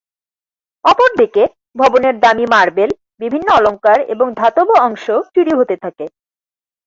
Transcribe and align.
অপরদিকে 0.85 1.43
ভবনের 1.75 2.15
দামী 2.19 2.45
মার্বেল, 2.53 2.91
বিভিন্ন 3.21 3.47
অলংকার 3.51 3.99
এবং 4.13 4.27
ধাতব 4.39 4.67
অংশ 4.81 5.05
চুরি 5.33 5.53
হতে 5.59 5.75
থাকে। 5.83 6.05